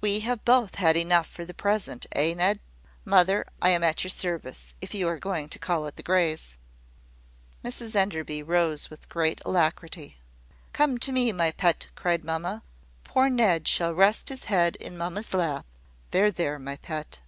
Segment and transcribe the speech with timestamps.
[0.00, 2.60] "We have both had enough for the present, eh, Ned?
[3.04, 6.56] Mother, I am at your service, if you are going to call at the Greys."
[7.64, 10.18] Mrs Enderby rose with great alacrity.
[10.72, 12.62] "Come to me, my pet," cried mamma.
[13.02, 15.66] "Poor Ned shall rest his head in mamma's lap.
[16.12, 17.18] There, there, my pet!"